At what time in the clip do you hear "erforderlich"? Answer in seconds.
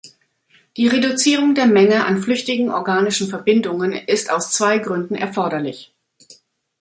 5.13-5.93